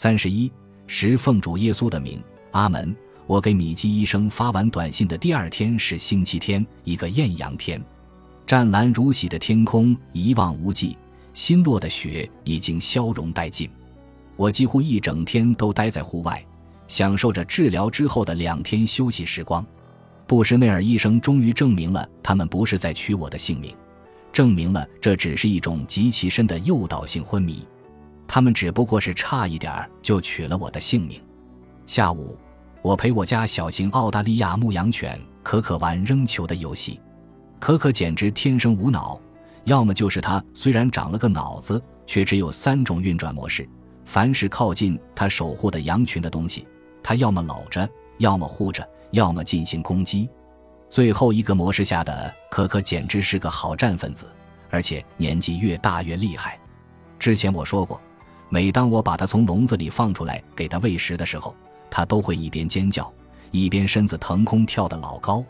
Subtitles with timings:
[0.00, 0.48] 三十一，
[0.86, 2.94] 十奉主耶稣的名，阿门。
[3.26, 7.84] 我给米基医生发完短信的第二天是星期天，一个艳阳天，
[8.46, 10.96] 湛蓝如洗的天空一望无际，
[11.34, 13.68] 新落的雪已经消融殆尽。
[14.36, 16.46] 我几乎一整天都待在户外，
[16.86, 19.66] 享受着治疗之后的两天休息时光。
[20.28, 23.74] 布什内尔医生终于证明了，他们不是在取我的性命，
[24.32, 27.66] 证明了这只是一种极其深的诱导性昏迷。
[28.28, 31.20] 他们只不过是差一点儿就取了我的性命。
[31.86, 32.38] 下午，
[32.82, 37.00] 我陪我家小型澳大利亚牧羊犬可可玩扔球的游戏。
[37.58, 39.18] 可可简直天生无脑，
[39.64, 43.66] 要么就是他虽然长了个脑子，却只有三种运转模式。
[44.04, 46.68] 凡是靠近他守护的羊群的东西，
[47.02, 47.88] 他要么搂着，
[48.18, 50.28] 要么护着，要么进行攻击。
[50.90, 54.26] 最后一个模式下的可可简直是个好战分子，
[54.70, 56.58] 而且年纪越大越厉害。
[57.18, 57.98] 之前我说过。
[58.50, 61.54] 每当我把它从笼子里放出来给它喂食的时候，
[61.90, 63.12] 它都会一边尖叫，
[63.50, 65.44] 一边身子腾空跳得老高。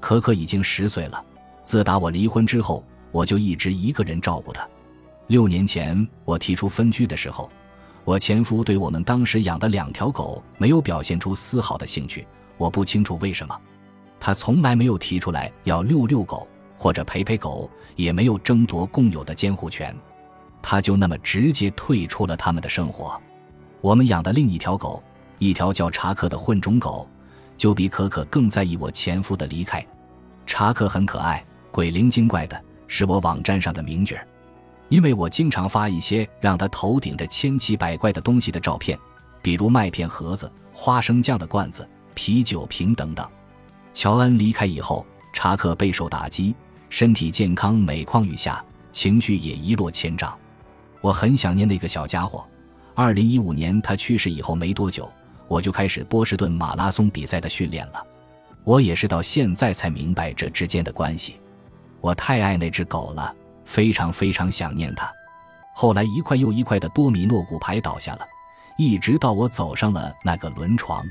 [0.00, 1.22] 可可已经十岁了，
[1.62, 4.66] 自打我离婚之后，我就一直一个人照顾它。
[5.26, 7.50] 六年前我提出分居的时候，
[8.04, 12.26] 我前夫对我们当时养的两条狗没有表现出丝毫的兴趣。
[12.56, 13.54] 我不清楚为什么，
[14.18, 19.94] 他从来没有提出来要遛遛狗或者陪陪狗，也没有争夺共有的监护权。
[20.62, 23.20] 他就那么直接退出了他们的生活。
[23.80, 25.02] 我们养的另一条狗，
[25.38, 27.08] 一条叫查克的混种狗，
[27.56, 29.84] 就比可可更在意我前夫的离开。
[30.46, 34.16] 查克很可爱，鬼灵精怪的，是我网站上的名角。
[34.88, 38.98] 因为我经常发一些让他头顶着千奇百怪的东西的照片，
[39.40, 43.24] 比如麦片盒子、花生酱的罐子、啤酒瓶等等。
[43.94, 46.54] 乔恩离开以后，查克备受打击，
[46.88, 50.36] 身体健康每况愈下，情绪也一落千丈。
[51.00, 52.44] 我很想念那个小家伙。
[52.94, 55.10] 二零一五年他去世以后没多久，
[55.48, 58.06] 我就开始波士顿马拉松比赛的训练了。
[58.64, 61.40] 我也是到现在才明白这之间的关系。
[62.00, 63.34] 我太爱那只狗了，
[63.64, 65.10] 非常非常想念它。
[65.72, 68.26] 后来一块又一块的多米诺骨牌倒下了，
[68.76, 71.02] 一直到我走上了那个轮床。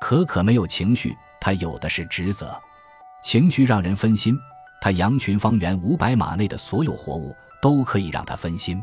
[0.00, 2.54] 可可没有情绪，他有的是职责。
[3.22, 4.38] 情绪让人分心，
[4.80, 8.80] 他羊群方圆五百码内的所有活物都可以让他分心。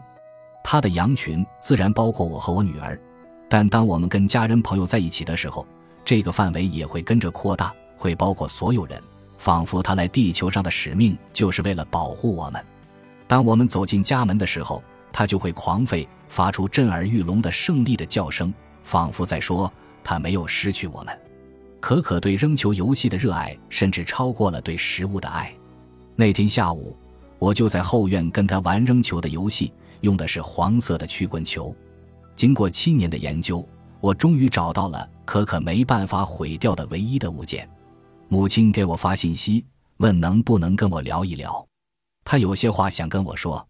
[0.64, 2.98] 他的羊群自然包括我和我女儿，
[3.50, 5.68] 但当我们跟家人朋友在一起的时候，
[6.06, 9.02] 这个范围也会跟着扩大，会包括所有人，
[9.38, 12.64] 仿佛他来地球上的使命就是为了保护我们。
[13.28, 14.82] 当我们走进家门的时候，
[15.12, 18.54] 他就会狂吠，发出震耳欲聋的胜利的叫声，
[18.84, 19.72] 仿佛在说
[20.04, 21.20] 他没有失去我们。
[21.80, 25.54] 可可对扔球游戏的热爱甚至超过了对食物的爱。
[26.16, 26.98] 那天下午，
[27.40, 29.72] 我就在后院跟他玩扔球的游戏。
[30.04, 31.76] 用的是黄色的曲棍球。
[32.36, 33.68] 经过七年的研究，
[34.00, 37.68] 我终于找到了可可没办法毁掉的唯一的物件。
[38.28, 39.66] 母亲给我发信息，
[39.98, 41.66] 问能不能跟我聊一聊。
[42.26, 43.66] 她有些话想跟我说。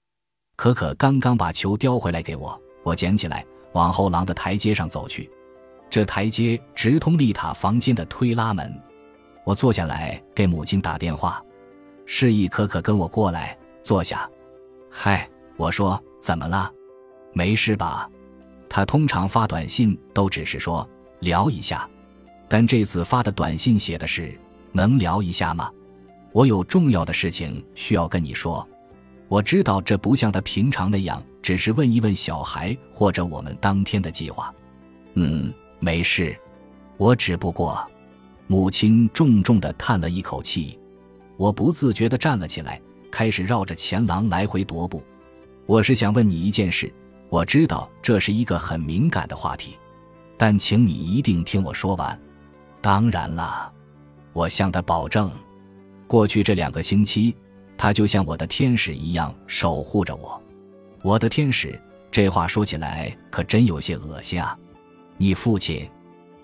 [0.55, 5.29] 可可刚刚把球叼回来给我，我捡起来往后廊的台阶上走去。
[5.89, 8.73] 这台阶直通丽塔房间的推拉门。
[9.44, 11.44] 我坐下来给母亲打电话，
[12.05, 14.27] 示意可可跟我过来坐下。
[14.89, 16.01] 嗨，我说。
[16.23, 16.72] 怎么了？
[17.34, 18.09] 没事吧？
[18.69, 20.89] 他通常发短信都只是说
[21.19, 21.85] 聊一下，
[22.47, 24.33] 但这次发的短信写的是
[24.72, 25.69] 能聊一下吗？
[26.31, 28.66] 我有重要的事情需要跟你说。
[29.28, 34.53] 我知道这不像他平常那样，只是问一问小孩或者我们当天的计划。
[35.16, 36.33] 嗯，没事，
[36.95, 37.85] 我只不过……
[38.47, 40.79] 母亲重重的叹了一口气。
[41.35, 42.81] 我不自觉的站了起来，
[43.12, 45.03] 开始绕着前廊来回踱步。
[45.66, 46.94] 我是想问你一件事，
[47.29, 49.78] 我知道这是一个很敏感的话题，
[50.38, 52.19] 但请你一定听我说完。
[52.81, 53.72] 当然了，
[54.34, 55.31] 我向他保证，
[56.06, 57.34] 过去这两个星期，
[57.78, 60.41] 他就像我的天使一样守护着我。
[61.01, 61.80] 我的天使，
[62.12, 64.57] 这话说起来可真有些恶心啊！
[65.18, 65.89] 你父亲，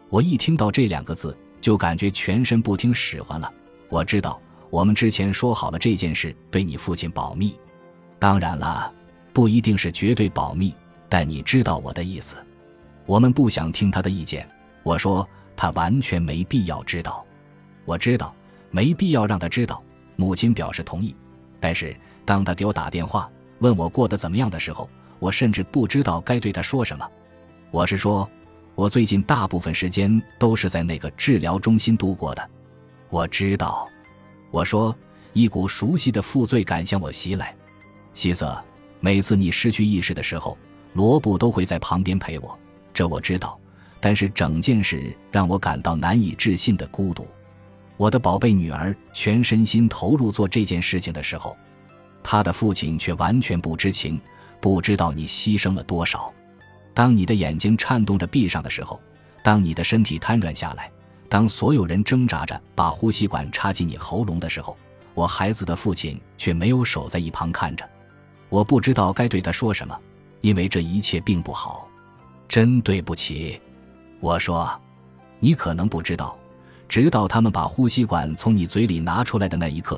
[0.08, 3.52] 我一听到这两个字，就感觉全身不听使唤了。
[3.90, 7.54] 我知道，我们之前说好了这件事对你父亲保密。
[8.18, 8.94] 当然了。
[9.32, 10.74] 不一定是绝对保密，
[11.08, 12.36] 但你知道我的意思。
[13.06, 14.48] 我们不想听他的意见。
[14.84, 17.26] 我说他完全没必要知道。
[17.86, 18.34] 我知道
[18.72, 19.84] 没必要让他知道。
[20.16, 21.16] 母亲表示同意。
[21.60, 21.96] 但是
[22.26, 23.30] 当他给我打电话
[23.60, 24.90] 问我过得怎么样的时候，
[25.20, 27.10] 我甚至不知道该对他说什么。
[27.72, 28.30] 我是说，
[28.76, 32.50] 我最近大部分时间都是在那个治疗中心度过的。
[33.10, 33.88] 我知道。
[34.52, 34.96] 我说，
[35.34, 37.56] 一股熟悉的负罪感向我袭来。
[38.14, 38.64] 希瑟。
[39.00, 40.58] 每次你失去意识的时候，
[40.94, 42.58] 罗布都会在旁边陪我。
[42.94, 43.60] 这我知道。
[44.02, 47.28] 但是整件事让我感到难以置信的孤独。
[47.98, 51.58] 我的宝贝女儿全身心投入做这件事情的时候，
[52.24, 54.18] 她的父亲却完全不知情，
[54.62, 56.34] 不知道你牺牲了多少。
[56.94, 58.98] 当你的眼睛颤动着闭上的时候，
[59.44, 60.90] 当你的身体瘫软下来，
[61.28, 64.78] 当所有人挣扎着把呼吸管插进你喉咙的时候，
[65.14, 67.86] 我孩子的父亲却没有守在一旁看着。
[68.50, 69.98] 我不知道该对他说什么，
[70.42, 71.88] 因为这一切并不好。
[72.48, 73.60] 真对不起，
[74.20, 74.70] 我说。
[75.42, 76.38] 你可能不知道，
[76.90, 79.98] 直到他们把呼吸管从你嘴里拿出来的那一刻，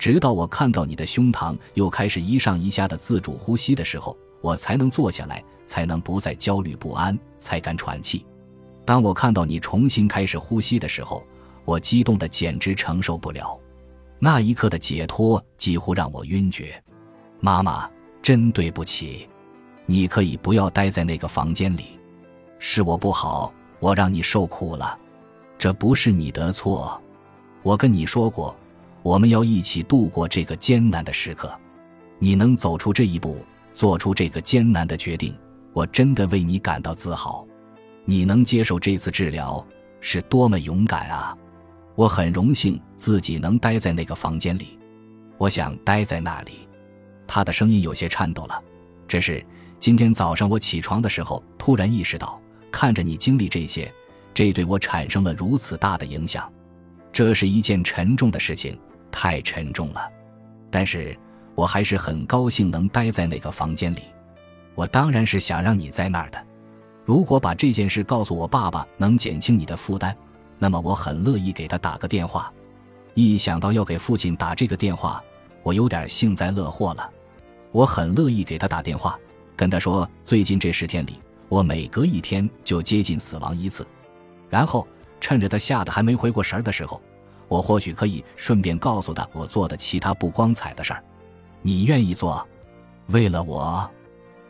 [0.00, 8.26] 直到我看到你的胸膛又开始一上一下的自主呼吸的时候，我才能坐下来，才能不再焦虑不安，才敢喘气。
[8.84, 11.22] 当我看到你重新开始呼吸的时候，
[11.64, 13.56] 我激动的简直承受不了。
[14.18, 16.82] 那一刻的解脱几乎让我晕厥。
[17.40, 17.88] 妈妈，
[18.22, 19.28] 真对不起，
[19.86, 21.98] 你可以不要待在那个房间里，
[22.58, 24.98] 是我不好，我让你受苦了，
[25.58, 27.00] 这不是你的错。
[27.62, 28.54] 我跟你说过，
[29.02, 31.50] 我们要一起度过这个艰难的时刻。
[32.18, 33.38] 你能走出这一步，
[33.72, 35.34] 做出这个艰难的决定，
[35.72, 37.46] 我真的为你感到自豪。
[38.04, 39.64] 你能接受这次治疗，
[40.00, 41.36] 是多么勇敢啊！
[41.94, 44.78] 我很荣幸自己能待在那个房间里，
[45.38, 46.68] 我想待在那里。
[47.32, 48.60] 他的声音有些颤抖了。
[49.06, 49.44] 只是
[49.78, 52.40] 今天早上我起床的时候，突然意识到，
[52.72, 53.92] 看着你经历这些，
[54.34, 56.52] 这对我产生了如此大的影响。
[57.12, 58.76] 这是一件沉重的事情，
[59.12, 60.10] 太沉重了。
[60.72, 61.16] 但是
[61.54, 64.00] 我还是很高兴能待在那个房间里。
[64.74, 66.46] 我当然是想让你在那儿的。
[67.04, 70.14] 如果把这件事告诉我爸爸，能减轻你的负担，
[70.58, 72.52] 那么我很乐意给他打个电话。
[73.14, 75.22] 一想到要给父亲打这个电话，
[75.62, 77.10] 我有点幸灾乐祸了。
[77.72, 79.18] 我很乐意给他打电话，
[79.56, 83.86] 跟他说最近这十天里，我每隔一天就接近死亡一次。
[84.48, 84.86] 然后
[85.20, 87.00] 趁着他吓得还没回过神儿的时候，
[87.46, 91.04] 我或许可以顺便告诉他我做的其他不光彩的事儿。
[91.62, 92.46] 你愿意做？
[93.06, 93.88] 为了我？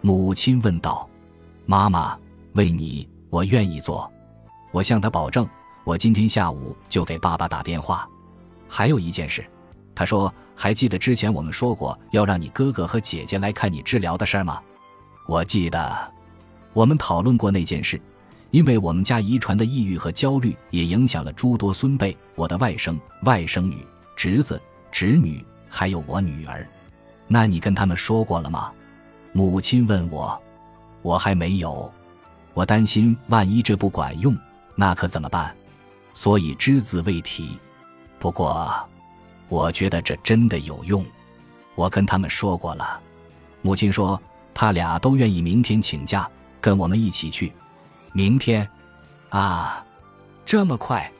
[0.01, 1.09] 母亲问道。
[1.67, 2.19] 妈妈，
[2.55, 4.11] 为你，我愿意做。
[4.73, 5.47] 我向他保证，
[5.85, 8.09] 我今天下午就给爸爸打电话。
[8.67, 9.45] 还有一件事。
[10.01, 14.59] 他说：“还记得之前我们说过要让你哥哥和姐姐来看你治疗的事儿吗？”
[15.29, 16.13] 我记得，
[16.73, 18.01] 我们讨论过那件事，
[18.51, 23.87] 因为我们家遗传的抑郁和焦虑也影响了诸多孙辈，我的外甥、外甥女、
[24.17, 24.59] 侄子、
[24.91, 26.67] 侄女，还有我女儿。
[27.29, 28.73] 那你跟他们说过了吗？
[29.35, 30.41] 母亲问我。
[31.03, 31.93] 我还没有，
[32.55, 34.35] 我担心万一这不管用，
[34.75, 35.55] 那可怎么办？
[36.15, 37.59] 所以只字未提。
[38.19, 38.75] 不过。
[39.51, 41.05] 我觉得这真的有用，
[41.75, 43.01] 我跟他们说过了。
[43.61, 44.19] 母亲说，
[44.55, 46.31] 他俩都愿意明天请假
[46.61, 47.53] 跟我们一起去。
[48.13, 48.67] 明天，
[49.29, 49.85] 啊，
[50.47, 51.11] 这么快？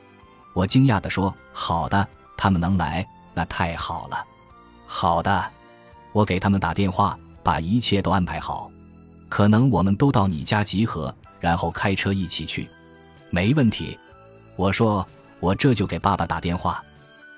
[0.53, 2.07] 我惊讶地说：“好的，
[2.37, 4.25] 他们能来，那太好了。”
[4.87, 5.51] 好的，
[6.13, 8.71] 我给他们打电话，把一切都安排好。
[9.27, 12.69] 可能我们都到你家集合，然后开车一起去。
[13.29, 13.99] 没问题，
[14.55, 15.05] 我说，
[15.41, 16.81] 我这就给爸爸打电话。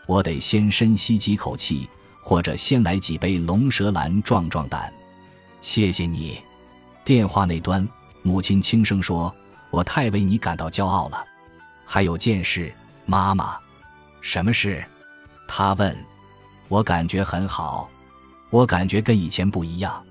[0.05, 1.89] 我得先深吸几口气，
[2.21, 4.93] 或者先来几杯龙舌兰壮壮胆。
[5.61, 6.41] 谢谢你。
[7.05, 7.87] 电话那端，
[8.21, 9.33] 母亲轻声说
[9.71, 11.25] ：“我太为你感到骄傲了。”
[11.85, 12.73] 还有件事，
[13.05, 13.57] 妈妈。
[14.21, 14.83] 什么事？
[15.47, 15.95] 他问。
[16.69, 17.87] 我感觉很好，
[18.49, 20.03] 我感觉跟以前不一样，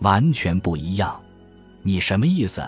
[0.00, 1.18] 完全不一样。
[1.82, 2.62] 你什么意思？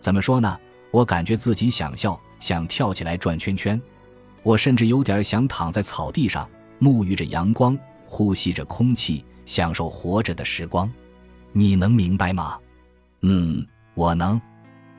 [0.00, 0.58] 怎么说呢？
[0.90, 3.80] 我感觉自己想笑，想跳起来转圈圈。
[4.46, 6.48] 我甚至有点想躺在草地上，
[6.78, 7.76] 沐浴着阳光，
[8.06, 10.88] 呼吸着空气，享受活着的时光。
[11.50, 12.56] 你能明白吗？
[13.22, 14.40] 嗯，我能。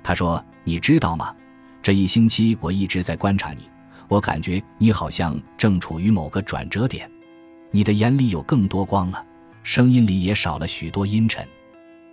[0.04, 1.34] 他说：“你知道吗？
[1.82, 3.70] 这一星期我一直在观察你，
[4.10, 7.10] 我感觉你好像正处于某个转折点。
[7.72, 9.26] 你的眼里有更多光了，
[9.64, 11.48] 声音里也少了许多阴沉。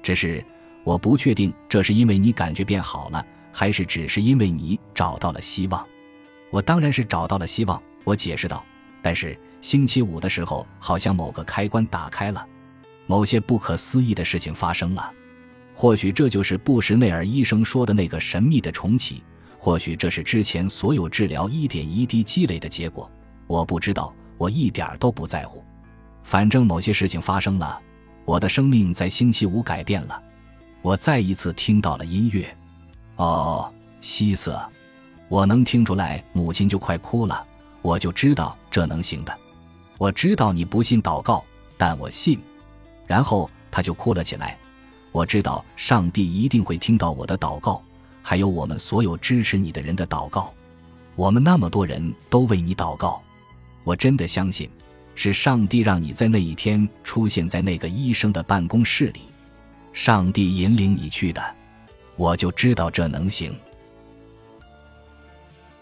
[0.04, 0.44] 只是
[0.84, 5.84] 我不确定，这是因为你感觉变好了，还是只是因为你找到了希望。”
[6.50, 8.64] 我当然是找到了希望，我解释道。
[9.02, 12.46] 但是星期五的时候，好像某个开关打开了，
[13.06, 15.12] 某些不可思议的事情发生了。
[15.74, 19.22] 或许这就是布什内尔医生说的那个神秘的重启，
[19.58, 23.10] 或许这是之前所有治疗一点一滴积累的结果。
[23.46, 25.62] 我不知道，我一点都不在乎。
[26.22, 27.78] 反正某些事情发生了，
[28.24, 30.22] 我的生命在星期五改变了。
[30.80, 32.46] 我再一次听到了音乐。
[33.16, 33.70] 哦，
[34.00, 34.58] 希瑟。
[35.34, 37.44] 我能听出来，母亲就快哭了。
[37.82, 39.36] 我就知道这能行的。
[39.98, 41.44] 我知道你不信祷告，
[41.76, 42.38] 但我信。
[43.04, 44.56] 然后他就哭了起来。
[45.10, 47.82] 我知道上帝一定会听到我的祷告，
[48.22, 50.54] 还有我们所有支持你的人的祷告。
[51.16, 53.20] 我们那么多人都为你祷告。
[53.82, 54.70] 我真的相信，
[55.16, 59.22] 是上帝让你在那一天出现在那个医生的办公室里，
[59.92, 61.42] 上帝引领你去的。
[62.14, 63.52] 我就知道这能行。